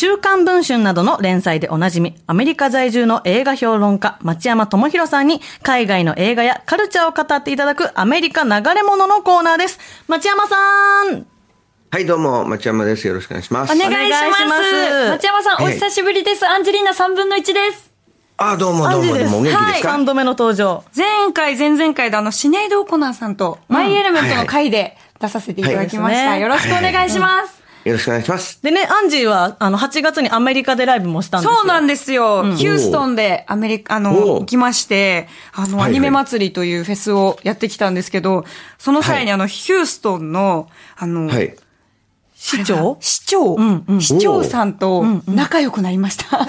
[0.00, 9.78] 週刊文春などの連載でおなじみ、アメリカ在住の映画評論家、町山智博さんに、海外の映画やカルチャーを語っていただくアメリカ流れ物のコーナーです。
[10.08, 11.26] 町山さん
[11.90, 13.06] はい、どうも、町山です。
[13.06, 13.74] よろしくお願いします。
[13.74, 14.44] お願いします。
[14.46, 16.46] ます町山さん、お久しぶりです。
[16.46, 17.92] アンジェリーナ3分の1です。
[18.38, 18.88] あ、どうも。
[18.88, 20.82] どうも、どうも、お元気ですか、3度目の登場。
[20.96, 26.30] 前回、前々回であの、シネイド・オコナーさんと、マイ・エレメントの回で出させていただきました。
[26.30, 27.59] はいよろしくお願いします。
[27.84, 28.62] よろしくお願いします。
[28.62, 31.56] でね、アンジーは、あの、8月にアメリカでライブもしたんですよ。
[31.56, 32.42] そうなんですよ。
[32.54, 38.44] ヒューストンでアメリカ、あの、行きまして、あの、はいはいアニメ祭りというフェスをやってきたんですけど、
[38.78, 41.56] その際にあの、ヒューストンの、あの、はい。
[42.34, 42.96] 市長？
[43.00, 46.24] 市長、んうん市長さんと仲良くなりました。
[46.40, 46.46] あ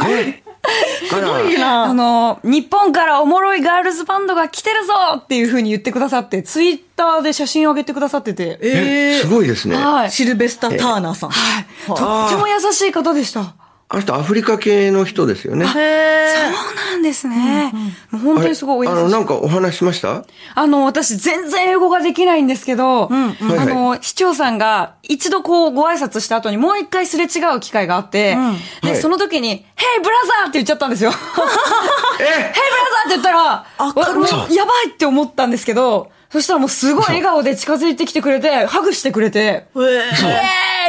[0.00, 0.43] ら、い
[1.50, 8.58] いなあの、日本からおもろいガールズバンドが来てるぞっていう風に言ってくださって、ツイッターで写真を上げてくださってて。
[8.60, 9.76] ええ、すごいですね。
[9.76, 10.10] はい。
[10.10, 11.30] シルベスタ・ターナーさん。
[11.30, 11.66] はい。
[11.86, 13.54] とっても優しい方でした。
[13.86, 15.66] あの人、アフリカ系の人ですよね。
[15.66, 17.72] へそうなんですね。
[18.10, 19.08] もう本当にすごいおあの。
[19.10, 20.24] なんかお話しました？
[20.54, 28.36] あの、私全然英語ができないんですけど、あはいの、市長さんが一度こうご挨拶した後にもう一回すれ違う機会があって、
[28.82, 28.96] で、はい。
[28.96, 29.64] その時に、ヘイ
[30.02, 31.10] ブラザーって言っちゃったんですよ。
[31.10, 33.66] ヘイブラザえーって言ったら、わ
[34.14, 39.84] もうやばいって思ったんですけど、そしたらもうすごい笑顔で近づいてきてくれて、ハグしてくれて、ー。
[39.84, 40.00] え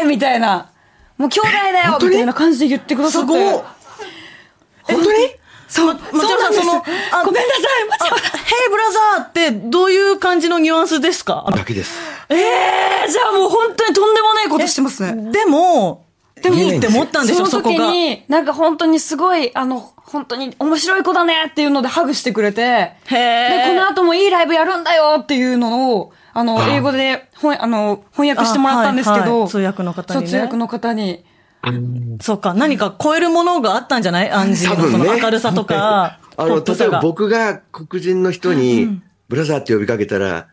[0.01, 0.05] ー。
[0.05, 0.71] イみたいな、
[1.17, 3.27] もう兄弟だよみたいな感じで言ってくださって。
[3.27, 3.63] すごっ
[4.83, 5.17] 本当に？
[5.67, 6.73] そう、松山さん、その、
[7.11, 8.39] あごめんなさい、松山さん。
[8.39, 11.45] ヘイブラザーってどういう感じのニュアンスですか？
[11.52, 11.99] だけです。
[12.30, 15.31] ええじゃあもう本当にとんでもないことしてますね。
[15.31, 16.05] でも、
[16.41, 17.91] でもいいって思ったんでしょ、その時そこが。
[17.91, 29.50] に、なんか本当にすごい、あの、本当に面白い子だねっていうのでハグしてくれて、へで、ーこの後もいいライブやるんだよっていうのを、あの、英語で翻あの翻訳してもらったんですけど、あはいはい。
[29.50, 30.28] 通訳の方にね。
[30.28, 31.23] 通訳の方に。
[32.22, 34.29] そうか、何か超えるものがあったんじゃない？
[34.31, 36.63] アンジーのその明るさとか、 あの。
[36.63, 40.47] 例えば僕が黒人の人に、ブラザーって呼びかけたら、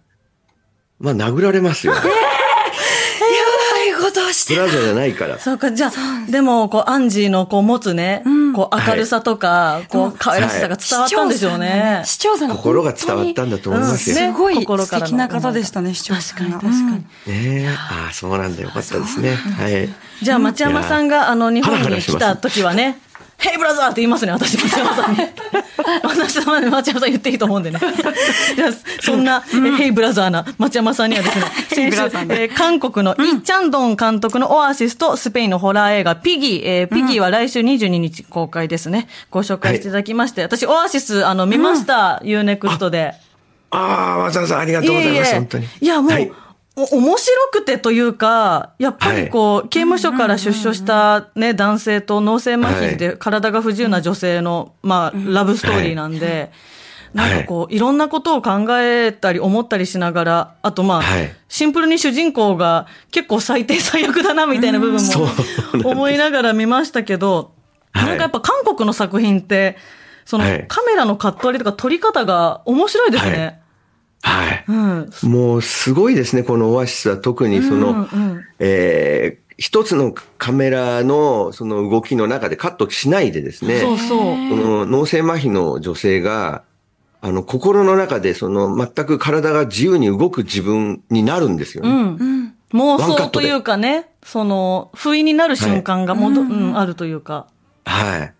[1.00, 1.94] まあ、殴られますよ。
[1.94, 2.12] やばい
[4.32, 5.38] してブラザーじゃないから。
[5.38, 8.22] そうか、じゃあ、でも、こう、アンジーのこう持つね、
[8.54, 12.02] こう、明るさとか、こう、可愛らしさが伝わったんでしょうね。
[12.04, 14.16] 市長さんが心が伝わったんだと思いますよ。
[14.16, 16.58] うんすごい心からの素敵な方でしたね、市長さんが。
[16.58, 17.68] 確かに確かにうんねえ。
[17.68, 18.62] ああ、そうなんだ。
[18.62, 19.34] よかったですね。
[19.34, 19.88] はい。
[20.22, 22.98] じゃあ、町山さんが、あの、日本に来た時はね、
[23.42, 25.18] ヘイブラザーって言いますね、私、町山さんに。
[26.04, 27.80] 私は町山さん言っていいと思うんでね。
[28.54, 28.70] じゃあ、
[29.00, 39.08] そんな、えヘイブラザーな町山さんにはですね、 先週えー韓国のイ・チャンドン監督のオアシスとスペインのホラー映画ピギー、えーピギーは来週22日公開ですね。
[39.30, 43.14] ご紹介していただきまして、私、オアシス、あの、見ました、UNEXT で。
[43.70, 45.34] ああ、わざわざありがとうございます。
[45.34, 45.66] 本当に。
[45.80, 46.88] いや、もう、はいお面
[47.18, 56.50] 白くてというか、やっぱりこう、刑務所から出所したね、男性と脳性麻痺で体が不自由な女性の、まあ、ラブストーリーなんで、
[57.12, 57.78] なんかこう、い。
[57.78, 67.52] ろんなことを考えたり思ったりしながら、あとまあはい、シンプルに主人公が結構最低最悪だなみたいな部分そうも思いながら見ましたけど、
[67.92, 68.06] はい。
[68.06, 69.76] なんかやっぱ韓国の作品って、
[70.24, 70.64] そのはい。
[70.68, 73.61] カメラのカット割りとか撮り方が面白いですね。
[74.22, 74.64] はい。
[74.68, 75.10] うん。
[75.24, 84.18] もうすごいですね、このオアシスは特にその、うんうんえー一つのカメラのその動きの中でカットしないでですね、そうそう。
[84.18, 84.24] こ
[84.56, 86.64] の脳性麻痺の女性が、
[87.20, 91.94] あの、心の中でその全く体が自由に動く自分になるんですようね。
[91.94, 92.54] ん。
[92.72, 97.46] 妄想というかね、その、不意になる瞬間がもど、うん、あるというか。
[97.84, 98.34] はい。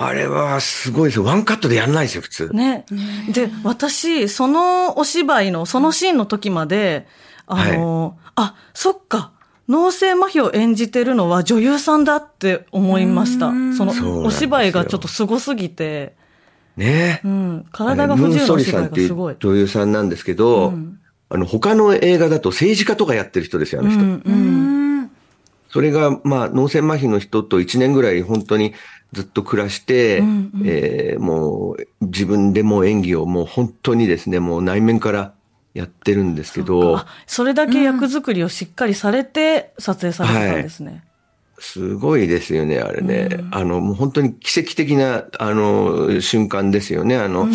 [0.00, 1.24] あれはすごいですよ。
[1.24, 2.50] ワンカットでやんないですよ、普通。
[2.54, 2.86] ね。
[3.32, 7.08] で、私、そのお芝居の、そのシーンの時まで、
[7.48, 9.32] あの、あ、そっか。
[9.68, 13.48] 脳性麻痺を演じてるのは女優さんだって思いました。
[13.76, 16.14] そのお芝居がちょっと凄すぎて、
[16.76, 19.36] ねうん、体が不自由なお芝居がすごい。
[19.40, 20.72] 女優さんなんですけど、
[21.28, 24.00] あの、他の映画だと政治家とかやってる人ですよ、あの人。
[24.00, 24.58] うんうん
[25.70, 28.72] それが、まあ、脳性麻痺の人と1年ぐらい本当に
[29.12, 30.22] ずっと暮らして、
[30.64, 35.32] えーもう自分でもう演技をもう本当にですね、もう内面から
[35.74, 41.04] やってるんですけどあ、、それだけ役作りをしっかりされて撮影されてたんですね。
[41.60, 43.28] すごいですよね、あれね。
[43.50, 47.16] あの、もう本当に奇跡的な、あの、瞬間ですよね。
[47.16, 47.48] あの、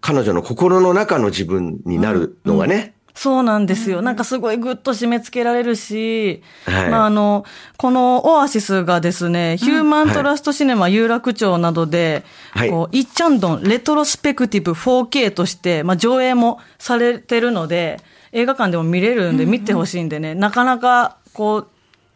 [0.00, 2.94] 彼女の心の中の自分になるのがね。
[3.14, 4.02] そうなんですよ。
[4.02, 6.90] なんかすごいぐっと締め付けられるし、はい。
[6.90, 7.44] まああの、
[7.76, 12.70] このオアシスがですね、ヒューマントラストシネマ有楽町などで、はい。
[12.70, 18.00] こう、イッチャンドンレトロスペクティブ 4K として、まあ上映もされてるので、
[18.32, 21.66] 映画館でも見れるんで見てほしいんでね、なかなかこ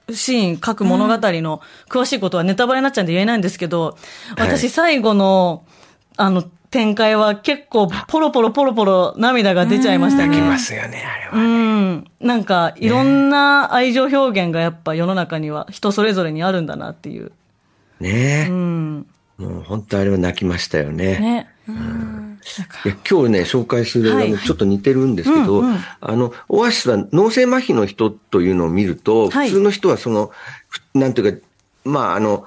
[0.09, 3.97] う、シーン、各物語の詳しいことはネタバレになっちゃうんで言えないんですけど、
[4.37, 5.65] 私最後の、
[6.17, 6.45] あの、
[6.75, 10.31] 展開は結構ポロポロポロポロ涙が出ちゃいましたね。
[10.31, 11.45] 泣きますよね、あれは、ね。
[11.45, 12.05] うん。
[12.19, 17.31] なんか、いろんな愛情表現がやっぱ世の中には人それぞれにあるんだなっていう。
[18.01, 18.51] ねえ。
[18.51, 19.07] うん。
[19.39, 21.21] もう本当あれは泣きましたよね。
[21.21, 21.51] ね。
[21.69, 22.41] うん
[22.85, 25.63] いや今日ね、紹介する映画もちょっと似てるんですけど、
[26.01, 30.33] あの、オアシスは脳性麻痺の人というのを見ると、普通の人はその、
[30.93, 31.47] なんていうか、
[31.85, 32.45] まあ、あの、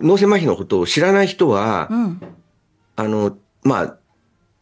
[0.00, 2.20] 脳性麻痺のことを知らない人は、うん、
[2.96, 3.96] あの、まあ、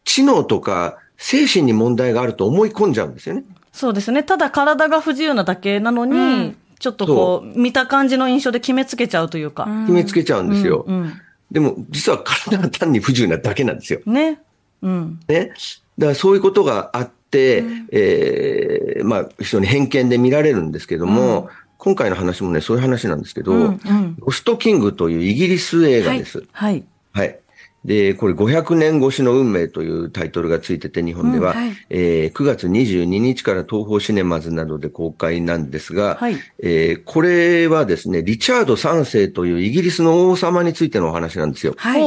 [0.05, 3.43] 知能とか精神に問題があると思い込んじゃうんですよね。
[3.71, 4.23] そうですね。
[4.23, 6.19] ただ体が不自由なだけなのに、う
[6.49, 9.65] ん、ちょっとこう、見た感じの印象で決めつけちゃうというか。
[9.85, 10.85] 決めつけちゃうんですよ。
[10.87, 11.13] うんうん、
[11.51, 14.01] でも、実は体が単に不自由なだけなんですよ。
[14.05, 14.39] ね。
[14.81, 15.19] うん。
[15.27, 15.53] ね。
[15.97, 26.43] だからそういうことがあって、うん、ええー、まあ、非常に偏見で見られるんですけども、うん、今回の話もね、そういう話なんですけど、うんうん、ロストキングというイギリス映画です。
[26.51, 26.83] はい。
[27.11, 27.39] はい、はい
[27.85, 41.73] で、これ500年越しの運命というタイトルがついてて日本では、うんはい、えー、9月22日から東方シネマズなどで公開なんですが、はい、えー、これはですね、リチャード3世というイギリスの王様についてのお話なんですよ。
[41.77, 42.01] はい。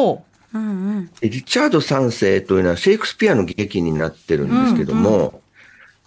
[0.54, 5.10] うんうん、リチャード3世というのはシェイクスピアの劇になってるんですけども、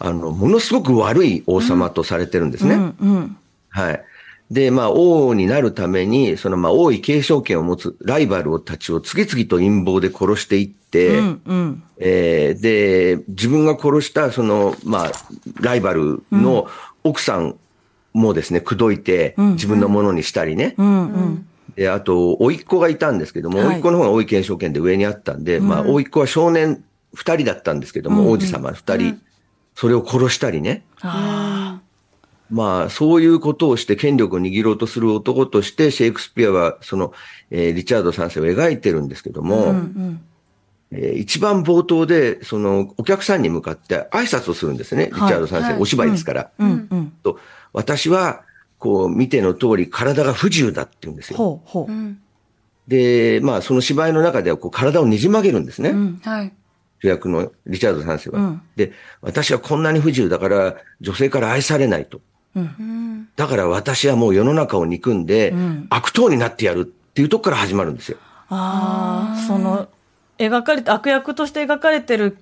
[0.01, 2.73] うんうん、あの、ものすごく悪い王様とされてるんですね。
[2.73, 3.37] うんうんうん、
[3.69, 4.03] はい。
[4.51, 15.11] で、まあ、王になるために、その、まあ、王位継承権を持つライバルたちを次々と陰謀で殺していって、うんうん、えー、で、自分が殺した、その、まあ、
[15.61, 16.67] ライバルの
[17.03, 17.57] 奥さん
[18.13, 20.73] もですね、口説いて、自分のものにしたりね。
[20.77, 21.47] うんうん。
[21.75, 29.21] で、あと、甥っ子がいたんですけども、甥、はい、っ子の方が王位継承権で上にあったんで、うん、まあ、甥っ子は少年二人だったんですけども、うん、王子様二人、うん、
[29.75, 30.83] それを殺したりね。
[32.49, 37.13] まあ、そういうことをして権力を握ろうとする男として、シェイクスピアは、その、
[37.51, 40.21] えー、リチャード3世を描いてるんですけども、うんうん
[40.91, 45.05] えー、一番冒頭で、その、お客さんに向かって挨拶をするんですね。
[45.05, 46.51] リチャード3世、はい、お芝居ですから。
[46.57, 47.39] うんうん、と
[47.73, 48.41] 私は、
[48.79, 51.37] こう、見ての通り、体が不自由だって言うんですよ。
[51.37, 52.15] ほうほう
[52.87, 55.91] で、まあ、その芝居の中では、こう、体をねじ曲げるんですね。
[55.91, 56.53] うん、はい。
[57.01, 58.61] 主役のリチャード3世は、うん。
[58.75, 62.21] で、私はこんなに不自由だから、女性から愛されないと。
[62.55, 65.53] うん、だから私はもう世の中を憎んで、
[65.89, 68.17] 悪党になってやるっていうとこから始まるんですよ。
[68.49, 69.87] ああ、その、
[70.37, 72.37] 描かれて、悪役として描かれてる、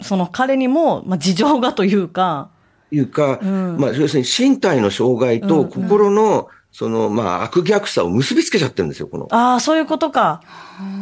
[0.00, 2.50] その彼にも、まあ、事情がというか。
[2.90, 9.28] いうか、うん、まあ、要するに身体の障害と心の、その、まあ、悪逆さを結びつけちゃってるんですよ、この。
[9.30, 10.42] ああ、そういうことか。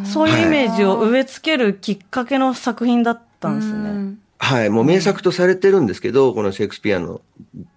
[0.04, 3.88] そういうイメージを植え付けるきっかけの作品だったんですね。
[3.88, 4.14] はい、
[4.70, 7.20] もう名作とされてるんですけど、このシェイクスピアの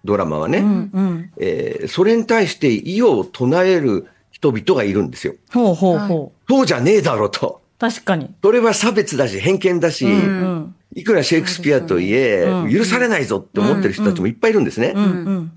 [0.04, 5.34] ドラマはね、うんうん、えー、それに対して異を唱える人々がいるんですよ。
[5.52, 6.52] ほうほうほう。
[6.52, 7.60] そうじゃねえだろと。
[7.78, 8.30] 確かに。
[8.42, 14.92] それは差別だし、偏見だし、うんうん、いくらシェイクスピアといえ、許されないぞって思ってる人たちもいっぱいいるんですね。
[14.94, 15.52] うんうん、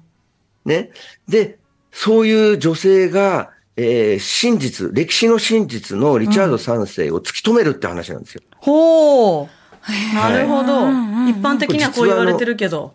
[0.66, 0.92] ね。
[1.28, 1.58] で、
[1.92, 8.42] そういう女性が、えー、真実、歴史の真実のリチャード3世を突き止めるって話なんですよ。
[8.58, 9.63] ほう。
[10.14, 10.90] なるほど、
[11.30, 12.94] 一般的にはこう言われてるけど。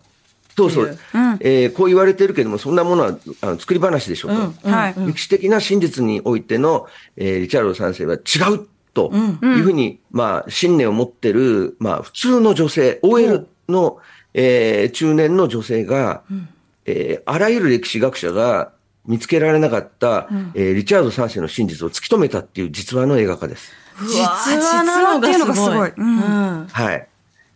[0.56, 0.90] そうそう、う。
[0.90, 4.72] ん、えー、こう言われてるけども、そんなものはあの作り話でしょと、うん。
[4.72, 13.98] はい、歴史的な真実においての、えー、リチャード3世は違うというふうに、まあ、信念を持ってる、まあ、普通の女性、OL の、
[14.34, 16.48] えー、中年の女性が、うん、
[16.86, 18.72] えー、あらゆる歴史学者が
[19.06, 23.72] 見つけられなかった、うん、えー、リチャード3世の真実を突き止めたっていう実話の映画化です。
[24.02, 25.92] 実話なのがすごい。
[25.96, 27.08] うん、はい。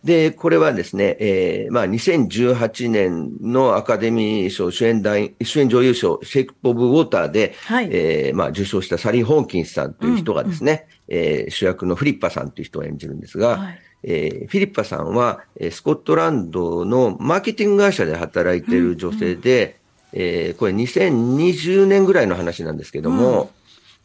[0.04, 19.78] で、これはですね、えー、まあ、2018年のアカデミー賞主演男主演女優賞、シェイク・オブ・ウォーターで、はい、えー、まあ、受賞したサリー・ホーキンスさんという人がですね、うんうん、えー、主役のフリッパさんという人を演じるんですが、はい、えー、フィリッパさんは、えー、スコットランドのマーケティング会社で働いている女性で、
[20.12, 23.48] うんうん、えー、これ2020年ぐらいの話なんですけども、うん、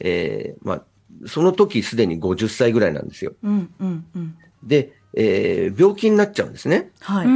[0.02, 0.82] えー、まあ、
[1.26, 3.34] その時すでに50歳ぐらいなんですよ。
[3.44, 6.92] うんうんうん、で、えー、病気になっちゃうんですね。
[7.00, 7.28] はい。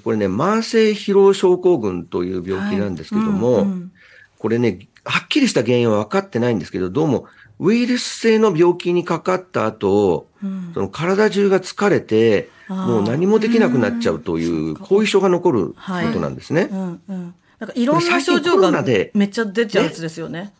[0.00, 3.92] これね、慢性疲労症候群という病気なんですけども、はいうんうん、
[4.38, 7.26] これね、はっきりした原因は分かってないんですけど、どうも
[7.58, 15.74] ウイルス性の病気にかかった後、うん、その体中が疲れて、もう何もできなくなっちゃうという後遺症が残るこ
[16.12, 16.62] となんですね。
[16.62, 18.70] はいうんうん、なんかいろんな症状が
[19.14, 20.52] めっちゃ出ちゃうやつですよね。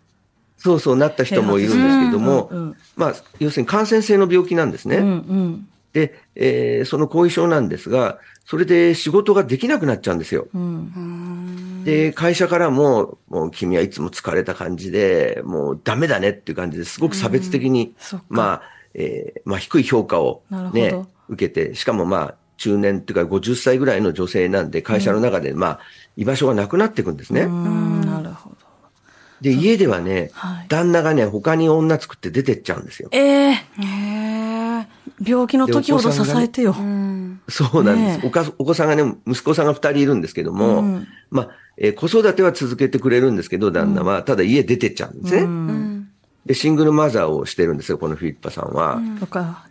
[0.58, 4.96] そうそうなった人もいるんですけども、うんうん、まあ、要するに感染性の病気なんですね。
[4.98, 10.46] うんうん、で、えー、その後遺症なんですが、それで仕事ができなくなっちゃうんですよ。
[10.54, 17.94] うん、で、会社からも、もう君はいつも疲れた感じで、もうダメだねっていう感じですごく差別的に、
[18.28, 18.62] まあ、
[18.94, 20.94] えー、まあ低い評価をね、
[21.28, 25.80] 受けて、しかもまあ、中年っていうか50歳ぐらいの女性なんで、会社の中で、まあ、
[26.16, 27.40] 居場所がなくなっていくんですね。
[27.40, 27.95] なるほど。
[29.40, 33.08] で、家ではね、はい、旦那がね、他に女作って出てっちゃうんですよ。
[33.12, 34.86] ええー、
[35.24, 36.72] 病気の時ほど支えてよ。
[36.72, 38.50] ね、そうなんです、ね、おか。
[38.58, 45.42] お子さんがね、息子さんが二人いるんですけども、うん、まあ、えー、子育ては続けてくれるんですけど、旦那は、ただ家出てっちゃうんですね。
[45.42, 46.08] うん。
[46.46, 48.94] で、シングルマザーをしてるんですよ、このフィリッパさんは。
[48.94, 49.18] うん、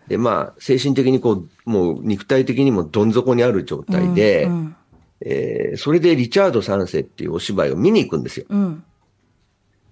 [0.08, 4.52] で、まあ、精神的にこう、もう肉体的にもどん底にある状態で、うん。
[4.52, 4.76] うん、
[5.22, 8.46] えー、それでリチャード三世っていうお芝居を見に行くんですよ。
[8.50, 8.84] うん、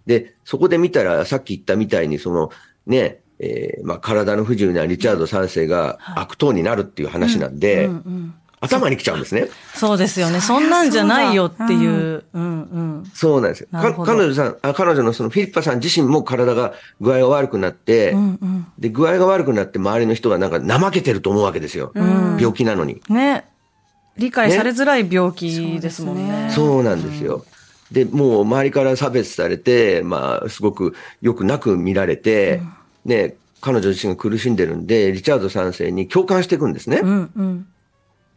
[0.06, 2.52] で、そこで見たら、さっき言ったみたいに、その、
[2.86, 7.90] ね、えー、まあ、体の不自由なリチャード三世が悪党になるっていう話なんで、
[8.62, 9.50] 頭に来ちゃうんですね。
[9.76, 10.40] そうですよね。
[10.40, 12.24] そんなんじゃないよっていう。
[12.34, 13.68] うん、うん、そうなんですよ。
[13.72, 21.92] 彼女さんあ、彼女のそのフィリッパさん自身も体が具合が悪くなって、うんうん、で、具合が悪くなって周りの人がなんか怠けてると思うわけですよ。
[21.94, 23.02] うん、病気なのに。
[23.10, 23.46] ね。
[24.16, 26.46] 理解されづらい病気ですもんね。
[26.48, 27.44] ねそうなんですよ。
[27.94, 32.62] で、もう周りから差別されて、まあ、すごくよくなく見られて、
[33.06, 37.02] うん、ね、彼女自身が苦しんでるんで、リチャード3世に共感していくんですね。
[37.04, 37.68] うんうん、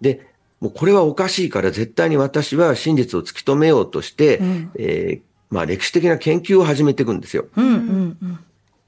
[0.03, 0.27] で、
[0.61, 7.47] もうこれはおかしいから絶対に私は真実を突き止めようとして、うん、えー、まあ歴史的な研究を始めていくんですよ。
[7.57, 8.39] うんうんうん、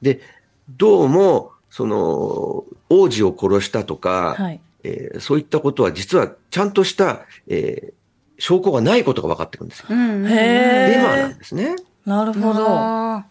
[0.02, 0.20] で、
[0.76, 7.92] どうも、その、王子を殺したとか、はい、えー、そういったことは実はちゃんとした、えー、
[8.38, 9.86] 証拠がないことが分かってくるんですよ。
[9.90, 11.76] うん、へデマなんですね。
[12.06, 12.64] なるほど。
[12.64, 13.24] は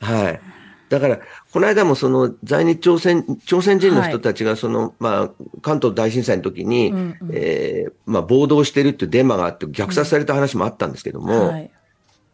[0.00, 0.40] い。
[0.88, 1.20] だから、
[1.52, 5.30] この間もその在日朝鮮、朝鮮人の人たちがその、はい、まあ、
[5.62, 11.70] 関東大震災の時に、うんうん、えー、まあ、暴動してるっていうデマがあって虐殺された話もあったんですけども、うんはい、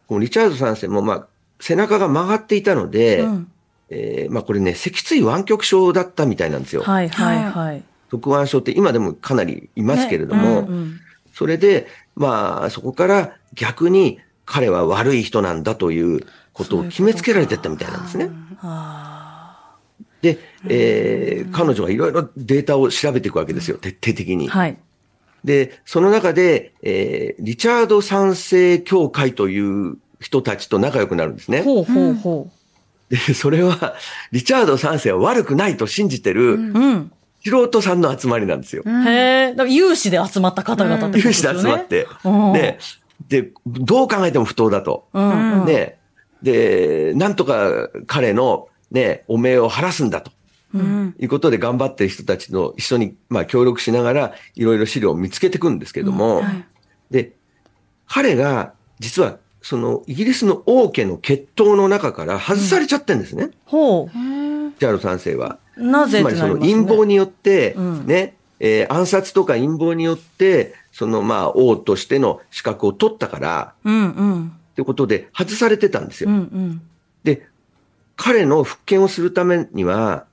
[0.07, 1.27] このリチャード3世も、まあ、
[1.61, 3.51] 背中が曲がっていたので、うん、
[3.89, 6.81] えー、まあ、これね、脊椎湾曲症だったみたいなんですよ。
[6.81, 7.83] はいはいはい。
[8.11, 10.99] 側湾症って今でもかなりいますけれども、ねうんうん、
[11.33, 11.87] それで、
[12.19, 18.29] まあ、そこから逆に彼は悪い人なんだということを決めつけられてったみたいなんですね。
[20.21, 24.49] で、えー、彼女はいろいろデータを調べていくわけですよ、徹底的に。
[24.49, 24.77] はい。
[25.45, 31.61] で、その中で、えー、リチャード三世協会という人たちと仲良くなるんですね。
[31.61, 32.51] ほうほうほ
[33.09, 33.15] う。
[33.15, 33.95] で、それは、
[34.33, 37.11] リチャード三世は悪くないと信じてる、うん、
[37.43, 38.83] 素人さんの集まりなんですよ。
[38.85, 39.51] へえ。
[39.51, 41.29] だから有志で集まった方々ってことですね。
[41.29, 42.07] 有志で集まって。
[42.53, 42.79] で、
[43.27, 45.07] で、どう考えても不当だと。
[45.13, 45.99] うん、で、
[46.41, 50.31] で、なんとか彼のね、汚名を晴らすんだと。
[50.71, 56.65] うん、いうことで頑張ってる人たちの一緒に、まあ、協力しながら、いろいろ資料を見つけていくんですけども、うんはい、
[57.09, 57.33] で、
[58.07, 63.45] 彼が、実は、その、イギリスの王家の血統の中から外されちゃってるんですね。
[63.45, 64.09] うん、ほう。
[64.79, 65.57] ジャール三世は。
[65.79, 76.29] なぜつまりその陰謀によって、ね、えー、暗殺とか陰謀によって、そのまあ王としての資格を取ったから、うんうん、ってことで外されてたんですよ。
[76.29, 76.81] うんうん、
[77.23, 77.47] で、
[78.15, 80.25] 彼の復権をするためには、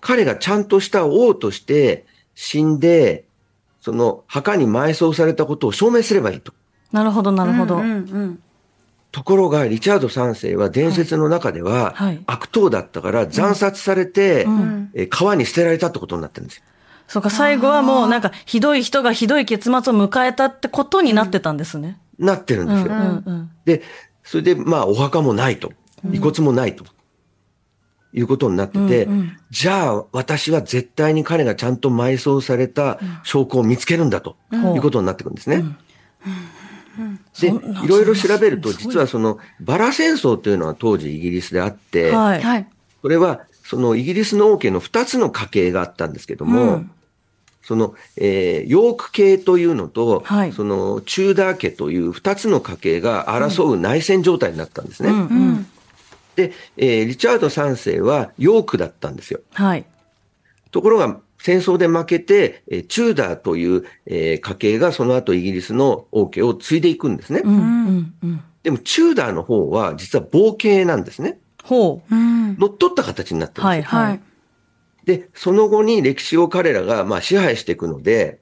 [0.00, 3.24] 彼がちゃんとした王として死んで、
[3.80, 6.52] その墓に埋葬されたことを証明すればいいと。
[6.92, 7.76] なるほど、なるほど。
[7.76, 8.42] うんうんうん
[9.12, 11.94] ところが、リチャード3世は伝説の中では、
[12.26, 14.46] 悪党だったから惨殺されて、
[14.94, 16.64] え川に捨てられたってことになってるんですよ。
[17.08, 22.00] そうか、最後はもうなんか、ひどい人がひどい結末を迎えたってことになってたんですね。
[22.18, 23.48] なってるんですよ。
[23.66, 23.82] で、
[24.24, 25.72] それで、まあ、お墓もないと。
[26.10, 26.84] 遺骨もないと。
[28.14, 35.56] いうことになってて、うんうん、じゃあ私は絶対に彼がちゃんと埋葬された証拠を見つけるんだということになってくるんですね。
[35.56, 35.76] うんうん
[37.40, 42.66] で、いろいろ調べると、実はその、バラ戦争というのは当時イギリスであって、はい、
[43.00, 46.90] これは、そのイギリスの王家の2つの家系があったんですけども、うん、
[47.62, 55.10] その、えー、ヨーク系というのと、はい、その、チューダー家という2つの家系が争う内戦状態になったんですね。
[55.10, 55.66] うんうん、
[56.36, 59.40] で、えー、リチャード3世はヨークだったんですよ。
[59.52, 59.84] はい。
[60.70, 67.42] ところが、戦争で負けて、えチューダーという、えー、家系がその後イギリスの王家を継いでいくんですね。
[67.44, 71.40] うんうんうん、でも、チューダーの方は実は冒系なんですね。
[71.64, 72.14] ほう。
[72.14, 73.98] 乗っ取った形になってるんですよ。
[73.98, 74.20] はいはい。
[75.04, 78.38] で、その後に歴史を彼らがまあ支配していくので、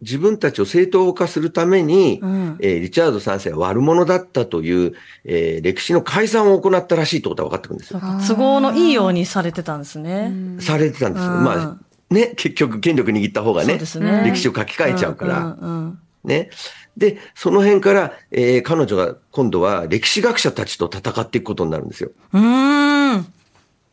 [0.00, 8.00] 自分たちを正当化するために、うん、えー、リチャード3世は悪者だったという、えー、歴史の改ざんを行ったらしいってことが分かってくるんですよ。
[8.28, 10.32] 都合のいいようにされてたんですね。
[10.60, 11.30] されてたんですよ。
[11.30, 11.78] まあ、
[12.10, 15.38] ね、結局権力握った方がね、ね歴史を書き換えちゃうから。
[15.38, 16.50] うんうんうんね。
[16.96, 22.10] で、その辺から、えー彼女が今度は歴史学者たちと戦っていくことになるんですよ。
[22.32, 23.26] うーん。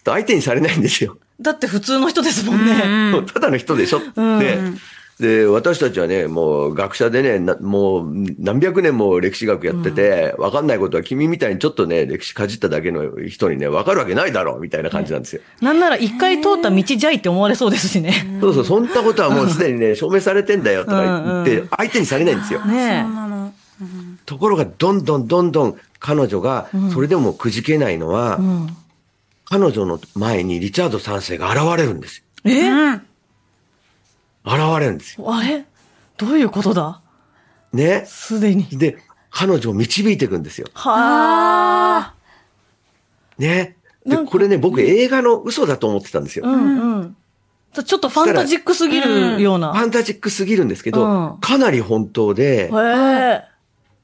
[0.04, 1.18] 相手にされないんですよ。
[1.40, 3.24] だって普通の人ですもんね。
[3.34, 4.60] ただの人でしょ、で
[5.20, 15.42] で、私たちはね、もう学者でね、なもう何百年も歴史学やってて、わ、かんないことは君みたいにちょっとね、歴史かじっただけの人にね、わかるわけないだろう、みたいな感じなんですよ。
[15.62, 18.40] なんなら一回通った道じゃいって思われそうですしね。
[18.42, 22.62] そうそう、そんなことはもうすでにね、 証明されてんだよとか言って、相手にされないんですよ。
[22.66, 23.54] ねあの、
[24.26, 28.44] ところが、どんどんどんどん彼女が、それでもくじけないのは、え。
[28.44, 28.68] うん。
[29.46, 32.24] 彼女の前にリチャード3世が現れるんですよ。
[32.46, 32.70] え？
[32.70, 33.02] うん。
[34.46, 35.34] 現れるんですよ。
[35.34, 35.66] あれ？
[36.18, 37.02] どういうことだ？
[37.72, 38.04] ね？
[38.06, 38.66] すでに。
[38.66, 38.98] で、
[39.30, 40.68] 彼女を導いていくんですよ。
[40.74, 42.14] はあ。
[43.38, 43.78] ね？
[44.06, 46.46] で、これね、僕映画の嘘だと思ってたんですよ。
[46.46, 47.16] うんうん。
[47.74, 49.74] ちょっとファンタジックすぎるような。
[49.74, 52.70] ファンタジックすぎるんですけど、うんかなり本当で。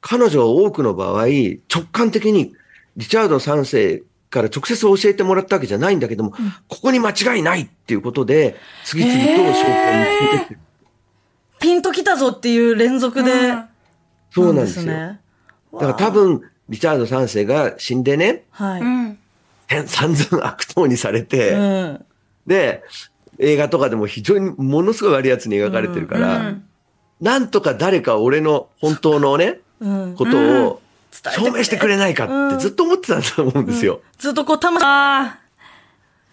[0.01, 2.53] 彼女は多くの場合、直感的に
[2.95, 6.31] リチャード3世から直接教えてもらったわけじゃないんだけども、
[6.67, 10.59] ここに間違いないっていうことで、次々と証拠を見つけてくる。
[11.59, 13.31] ピンときたぞっていう連続で。
[14.31, 14.85] そうなんですよ。
[14.85, 15.19] ね。
[15.73, 19.87] だから多分、リチャード3世が死んでね、はい。
[19.87, 22.05] 散々悪党にされて、うん。
[22.45, 22.83] で、
[23.39, 26.65] 映画とかでも非常にものすごい悪いやつに描かれてるから、うん
[27.21, 30.15] なんとか誰か俺の本当のね、うん。
[30.15, 30.81] ことを
[31.23, 34.01] 伝えて証明してくれないかってずっと思ってたんだと思うんですよ。
[34.17, 35.39] ずっとこう、魂、あ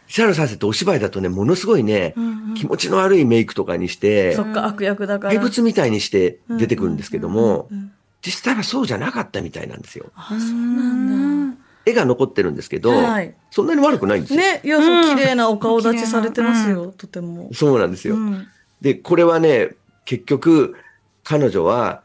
[0.09, 2.15] リチャード3世ってお芝居だとね、ものすごいね、
[2.57, 5.35] 気持ちの悪いメイクとかにしてそ、っか、悪役だから。
[5.35, 10.07] 怪物みたいにして出てくるんですけどもうんうんうん、実際はそうじゃなかったみたいなんですよ。
[10.15, 11.57] あ、そうなんだ。
[11.87, 14.41] 絵が残ってるんですけどはい、そんなに悪くないんですよ。
[14.41, 17.51] ね、いや、そう、綺麗なお顔立ちされてますよ、とても。
[17.53, 18.17] そうなんですよ。
[18.17, 18.47] うん。
[18.81, 19.71] で、これはね、
[20.05, 20.75] 結局、
[21.23, 22.03] 彼女は、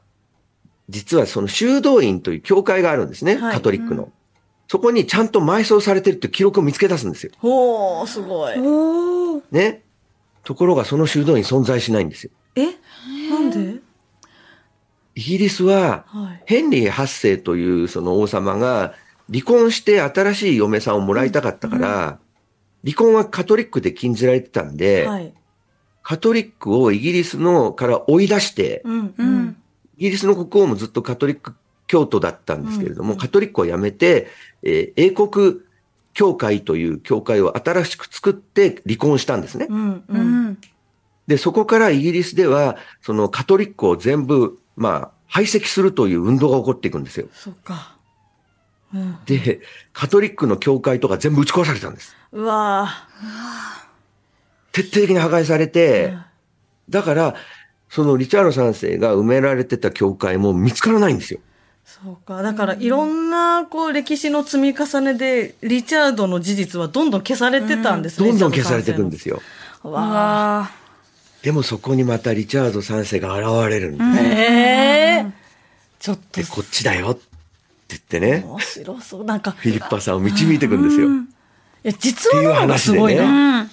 [0.92, 4.12] 実はその修道院という教会があるんですね、はいカトリックの。
[4.68, 7.32] そこにちゃんと埋葬されてるって記録を見つけ出すんですよ。
[7.40, 8.62] ほー、すごいー。
[8.62, 9.82] おーね。
[10.44, 12.32] ところがその修道院存在しないんですよ。
[12.56, 12.68] え？
[13.30, 13.82] なんで？
[15.16, 16.44] イギリスは、はい。
[16.46, 18.94] ヘンリー8世というその王様が
[19.32, 22.20] 離婚して新しい嫁さんをもらいたかったから、
[22.84, 25.34] 離婚はカトリックで禁じられてたんで、はい。
[26.02, 29.00] カトリックをイギリスのから追い出して、うん。
[29.00, 29.40] ううん。
[29.42, 29.50] ん。
[29.52, 29.56] イ
[30.02, 31.56] ギリスの国王もずっとカトリック
[31.88, 34.28] 教徒だったんですけれども、カトリックをやめて、
[34.64, 35.62] えー英国
[36.14, 39.68] 教会という教会を新しく作って離婚したんですね。
[39.70, 39.92] うん。
[39.92, 40.46] ううん。
[40.50, 40.58] ん。
[41.28, 47.28] で、そこからイギリスでは、そのカトリックを全部、まあ、排斥するという運動が起こっていくんですよ。
[47.32, 47.98] そっか。
[48.94, 49.18] うん。
[49.26, 49.62] で、
[49.94, 52.16] カトリックの教会とか全部打ち壊されたんです。
[52.34, 52.90] うわ
[54.74, 56.14] 徹底的に破壊されて、
[56.90, 57.36] だから、
[57.92, 61.42] そのリチャード3世が埋められてた教会も見つからないんですよ。
[61.84, 62.42] そうか。
[62.42, 68.30] だから、いろんな、こう、歴史の積み重ねで、リチャードの事実はどんどん消されてたんですね。
[68.30, 69.42] どんどん消されていくんですよ。
[69.84, 70.72] わわ
[71.44, 74.04] でもそこにまたリチャード3世が現れるんです。
[74.04, 75.32] ーへえ。
[76.00, 77.22] ちょっとで、、こっちだよって
[77.90, 79.24] 言ってね、面白そう。
[79.26, 81.10] なんか、フィリッパさんを導いていくんですよ。
[81.10, 81.12] い
[81.84, 83.70] や、実話の方がすごいっていうな。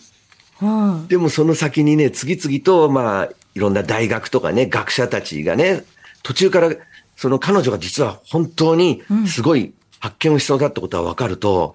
[0.62, 0.92] うん。
[0.94, 1.06] うん。
[1.06, 5.84] でもその先にね、次々と、まあ、いろんな大学とかね、学者たちがね、
[6.22, 6.70] 途中から、
[7.16, 11.74] その彼女が実は本当にすごい発見をしそうだってことが分かると、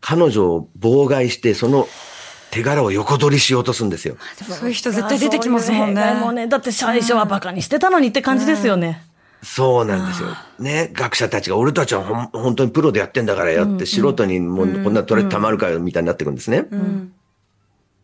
[0.00, 1.88] 彼女を妨害して、その
[2.50, 4.16] 手柄を横取りしようとするんですよ。
[4.48, 6.02] そういう人絶対出てきますもんね。
[6.20, 9.02] そういうね、だって最初はバカにしてたのにって感じですよね。
[9.42, 10.28] そうなんですよ。
[10.58, 16.66] ね、学者たちが俺たちはほん本当にプロでやってんだからやって、素人にもうこんな取れてたまるかよみたいになってくるんですね。
[16.70, 17.12] うん。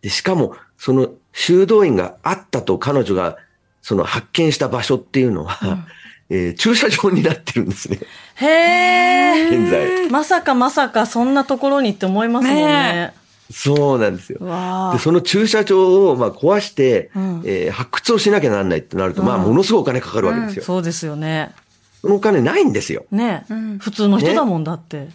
[0.02, 3.38] で、しかも、その修道院があったと彼女が、
[3.80, 5.86] その発見した場所っていうのは、
[6.28, 7.98] えー駐車場になってるんですね、
[8.36, 9.48] へえ。
[9.48, 10.10] 現在。
[10.10, 13.14] まさかまさかそんなところにって思いますもんねね。
[13.50, 14.38] そうなんですよ。
[14.40, 14.98] わあで、。
[14.98, 20.64] その駐車場をまあ壊して、んえー発掘をしなきゃなんないってなると、まあ、ものすごいお金かかるわけですよ。
[20.64, 21.52] そうですよね。
[22.00, 23.04] そのお金ないんですよ。
[23.10, 25.08] ね、ん普通の人だもんだって。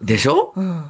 [0.00, 0.84] でしょ、うん。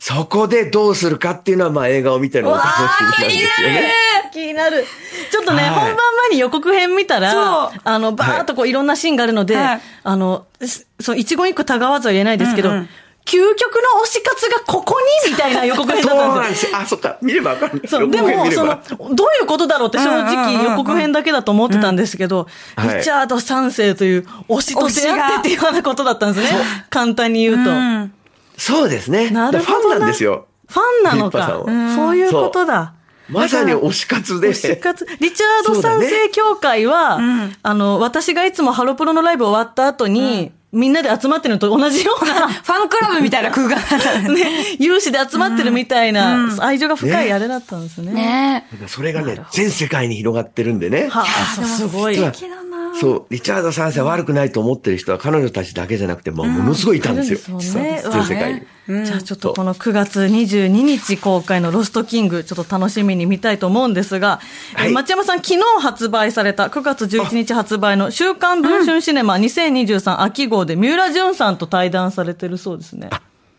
[0.00, 3.92] そこでどうするかっていうのは、まあ、映画を見てるのが楽しみなんですよね。
[4.32, 4.82] 気になる。
[5.30, 12.88] ちょっとね、はい本番前に予告編見たらそう、あの、バーっとこういろんなシーンがあるので、はいあの、すそう、一言一句たがわずは言えないですけど、うんうん
[13.26, 16.42] 究極の推し活がここにみたいな予告編だそうったんでよ。
[16.42, 16.68] なんです。
[16.74, 17.18] あ、そっか。
[17.22, 17.82] 見ればわかる。
[17.86, 26.60] そう、でも、そのば、どういうことだろうって正直予告編だけだと思ってたんですけど、リチャード3世という推しと出会ってっていうようなことだったんですね。
[26.88, 27.70] 簡単に言うと。
[27.70, 28.12] うん
[28.60, 29.30] そうですね。
[29.30, 30.46] なるほどファンなんですよ。
[30.68, 31.64] ファンなのか。
[31.96, 32.94] そういうことだ。
[33.30, 34.50] まさに推し活で。
[34.50, 35.06] 推し活。
[35.18, 42.46] リチャード三世協会は、ね、あの、私がいつもハロプロのライブ終わった後に、うんみんなで集まってるのと同じような。
[42.62, 44.76] ファンクラブみたいな空間だったね。
[44.78, 48.12] 有志で集まってるみたいな、愛情が深いあれだったんですね。
[48.12, 51.08] ねそれがね、全世界に広がってるんでね。
[51.10, 52.14] はあ、すごい。
[52.14, 52.59] 素敵だな。
[53.00, 57.38] そう、リチャード3世悪くないと思ってる人は彼女たちだけじゃなくて、もうものすごいいたんですよ。
[57.48, 59.04] うん、ね、全世界に。
[59.04, 64.40] じゃあちょっとこの9月22日公開のロストキング、ちょっと楽しみに見たいと思うんですが、
[64.74, 73.10] はい、町山さん、昨日発売された9月11日発売の週刊文春シネマ2023秋号で三浦淳さんと対談されてるそうですね。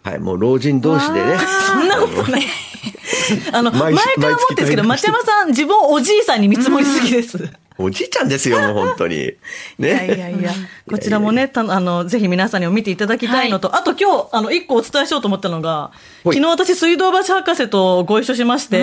[0.03, 1.37] はい、もう老人同士でね。
[1.67, 2.43] そんなことない。
[3.53, 7.49] あの、前から思ってるんですけど、町山さん、自分をおじいさんに見積もりすぎです。
[7.83, 9.15] おじいちゃんですよ、 もう本当に。
[9.15, 9.35] ね。
[9.79, 10.51] いやいやいや、
[10.89, 15.91] こちらもね、た あの、ぜひ皆さんにも見ていただきたいのと、はい、あと今日、あの、一個お伝えしようと思ったのが、
[16.23, 18.81] 昨日私、水道橋博士とご一緒しまして、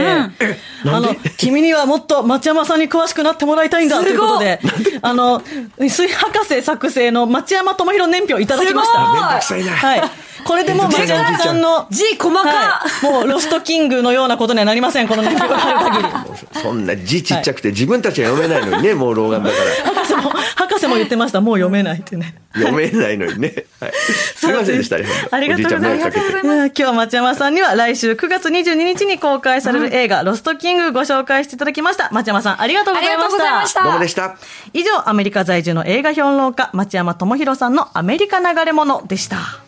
[0.84, 4.60] うん、あの、君にはもっと町山さんに詳しくなってもらいたいんだということで、
[5.02, 5.42] あの、
[5.78, 9.12] 水博士作成の町山智弘年表をいただきました。
[9.12, 9.72] めんどくさいな。
[9.72, 10.27] はい。
[10.44, 16.08] これでもう町山さんの字細か、はい、もうロストキングのようなことにはなりません、この年表がある限り。
[16.62, 19.92] そんな字ちっちゃくて自分たちは読めないのにね、もう老眼だから。
[19.92, 22.34] 博士も、博士も言ってました、もう読めないってね。
[22.54, 23.64] 読めないのにね。
[23.80, 23.92] はい、
[24.36, 26.18] すみませんでした、ありがとうございます。
[26.76, 32.08] 今日町山さんには来週9月22日に公開される映画、ロストキングご紹介していただきました。
[32.12, 33.66] 町山さん、ありがとうございました。
[33.66, 34.36] したどうもでした。
[34.72, 39.67] 以上、アメリカ在住の映画評論家、町山智博さんのアメリカ流れ物でした。